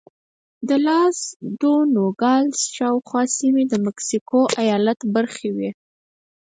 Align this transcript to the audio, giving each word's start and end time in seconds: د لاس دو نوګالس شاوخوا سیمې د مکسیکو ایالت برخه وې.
د 0.67 0.69
لاس 0.87 1.17
دو 1.61 1.73
نوګالس 1.93 2.59
شاوخوا 2.75 3.23
سیمې 3.37 3.63
د 3.67 3.73
مکسیکو 3.85 4.39
ایالت 4.61 4.99
برخه 5.15 5.47
وې. 5.55 5.69